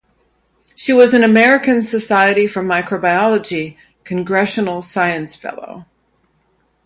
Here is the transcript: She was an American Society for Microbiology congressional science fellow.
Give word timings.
She 0.73 0.93
was 0.93 1.13
an 1.13 1.23
American 1.23 1.83
Society 1.83 2.47
for 2.47 2.63
Microbiology 2.63 3.77
congressional 4.03 4.81
science 4.81 5.35
fellow. 5.35 5.85